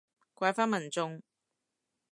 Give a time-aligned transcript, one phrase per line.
[0.33, 1.21] 怪返民眾